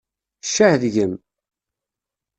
Ccah 0.47 0.75
deg-m! 0.81 1.13